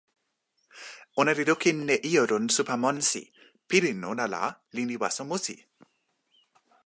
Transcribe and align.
ona 1.21 1.31
li 1.37 1.43
lukin 1.49 1.77
e 1.95 1.97
ijo 2.09 2.23
lon 2.31 2.45
supa 2.55 2.75
monsi. 2.83 3.21
pilin 3.69 3.99
ona 4.11 4.25
la, 4.33 4.43
ni 4.73 4.83
li 4.89 4.95
waso 5.01 5.23
musi! 5.29 5.55